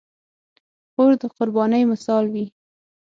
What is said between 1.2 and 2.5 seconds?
د قربانۍ مثال وي.